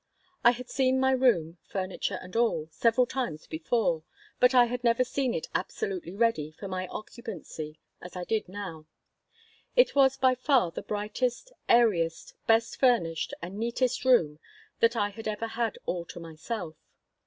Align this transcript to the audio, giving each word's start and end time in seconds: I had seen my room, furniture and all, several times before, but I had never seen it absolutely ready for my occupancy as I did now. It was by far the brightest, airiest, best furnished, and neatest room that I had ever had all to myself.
I 0.43 0.49
had 0.49 0.67
seen 0.67 0.99
my 0.99 1.11
room, 1.11 1.59
furniture 1.61 2.17
and 2.23 2.35
all, 2.35 2.69
several 2.71 3.05
times 3.05 3.45
before, 3.45 4.01
but 4.39 4.55
I 4.55 4.65
had 4.65 4.83
never 4.83 5.03
seen 5.03 5.35
it 5.35 5.45
absolutely 5.53 6.15
ready 6.15 6.49
for 6.53 6.67
my 6.67 6.87
occupancy 6.87 7.79
as 8.01 8.15
I 8.15 8.23
did 8.23 8.49
now. 8.49 8.87
It 9.75 9.93
was 9.93 10.17
by 10.17 10.33
far 10.33 10.71
the 10.71 10.81
brightest, 10.81 11.51
airiest, 11.69 12.33
best 12.47 12.77
furnished, 12.79 13.35
and 13.43 13.59
neatest 13.59 14.03
room 14.03 14.39
that 14.79 14.95
I 14.95 15.09
had 15.09 15.27
ever 15.27 15.45
had 15.45 15.77
all 15.85 16.05
to 16.05 16.19
myself. 16.19 16.77